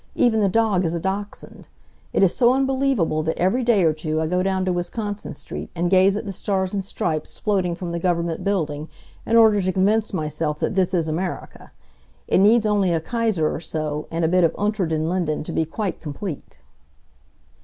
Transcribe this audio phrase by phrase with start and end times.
[0.15, 1.67] Even the dog is a dachshund.
[2.11, 5.69] It is so unbelievable that every day or two I go down to Wisconsin Street
[5.75, 8.89] and gaze at the stars and stripes floating from the government building,
[9.27, 11.71] in order to convince myself that this is America.
[12.27, 15.51] It needs only a Kaiser or so, and a bit of Unter den Linden to
[15.51, 16.57] be quite complete.